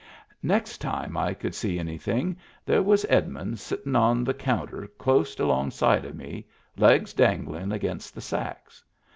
[0.41, 6.05] Next time I could see anything, there was Edmund sittin' on the counter clost alongside
[6.05, 8.83] of me, legs danglin' against the sacks.